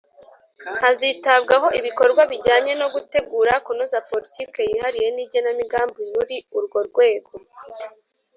hazitabwaho 0.81 1.67
ibikorwa 1.79 2.21
bijyanye 2.31 2.73
no 2.79 2.87
gutegura/ 2.93 3.53
kunoza 3.65 4.05
politiki 4.09 4.59
yihariye 4.69 5.09
n'igenamigambi 5.15 6.01
muri 6.13 6.35
urwo 6.57 6.79
rwego. 6.89 7.31